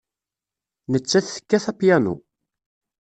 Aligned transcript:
Nettat 0.91 1.27
tekkat 1.35 1.65
apyanu. 1.71 2.15